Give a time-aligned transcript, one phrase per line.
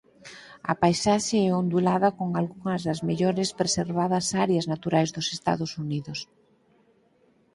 [0.71, 6.19] A paisaxe é ondulada con algunhas das mellores preservadas áreas naturais dos Estados Unidos.